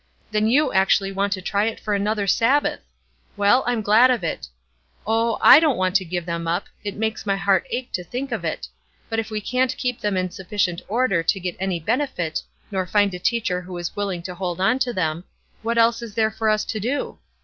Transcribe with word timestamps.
Then 0.31 0.47
you 0.47 0.73
actually 0.73 1.11
want 1.11 1.31
to 1.33 1.43
try 1.43 1.65
it 1.65 1.79
for 1.79 1.93
another 1.93 2.25
Sabbath! 2.25 2.79
Well, 3.37 3.63
I'm 3.67 3.83
glad 3.83 4.09
of 4.09 4.23
it. 4.23 4.47
Oh, 5.05 5.37
I 5.41 5.59
don't 5.59 5.77
want 5.77 5.93
to 5.97 6.03
give 6.05 6.25
them 6.25 6.47
up; 6.47 6.65
it 6.83 6.95
makes 6.97 7.27
my 7.27 7.35
heart 7.35 7.67
ache 7.69 7.91
to 7.91 8.03
think 8.03 8.31
of 8.31 8.43
it; 8.43 8.67
but 9.11 9.19
if 9.19 9.29
we 9.29 9.39
can't 9.41 9.77
keep 9.77 10.01
them 10.01 10.17
in 10.17 10.31
sufficient 10.31 10.81
order 10.87 11.21
to 11.21 11.39
get 11.39 11.55
any 11.59 11.79
benefit, 11.79 12.41
nor 12.71 12.87
find 12.87 13.13
a 13.13 13.19
teacher 13.19 13.61
who 13.61 13.77
is 13.77 13.95
willing 13.95 14.23
to 14.23 14.33
hold 14.33 14.59
on 14.59 14.79
to 14.79 14.91
them, 14.91 15.23
what 15.61 15.77
else 15.77 16.01
is 16.01 16.15
there 16.15 16.31
for 16.31 16.49
us 16.49 16.65
to 16.65 16.79
do? 16.79 17.19